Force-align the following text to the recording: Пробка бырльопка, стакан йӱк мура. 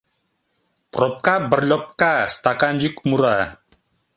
Пробка 0.93 1.35
бырльопка, 1.49 2.11
стакан 2.35 2.75
йӱк 2.83 2.95
мура. 3.07 3.39